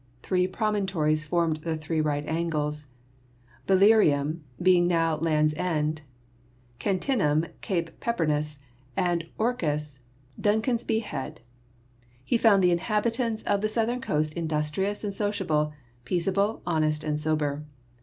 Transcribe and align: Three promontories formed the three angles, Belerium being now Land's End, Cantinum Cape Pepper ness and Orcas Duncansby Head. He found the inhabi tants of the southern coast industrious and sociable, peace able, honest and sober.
Three 0.23 0.47
promontories 0.47 1.23
formed 1.23 1.57
the 1.57 1.77
three 1.77 2.03
angles, 2.03 2.87
Belerium 3.67 4.39
being 4.59 4.87
now 4.87 5.17
Land's 5.17 5.53
End, 5.53 6.01
Cantinum 6.79 7.45
Cape 7.61 7.99
Pepper 7.99 8.25
ness 8.25 8.57
and 8.97 9.27
Orcas 9.37 9.99
Duncansby 10.41 11.03
Head. 11.03 11.41
He 12.25 12.35
found 12.35 12.63
the 12.63 12.75
inhabi 12.75 13.13
tants 13.13 13.43
of 13.43 13.61
the 13.61 13.69
southern 13.69 14.01
coast 14.01 14.33
industrious 14.33 15.03
and 15.03 15.13
sociable, 15.13 15.71
peace 16.03 16.27
able, 16.27 16.63
honest 16.65 17.03
and 17.03 17.19
sober. 17.19 17.63